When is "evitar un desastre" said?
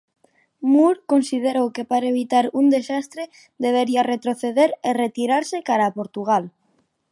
2.13-3.23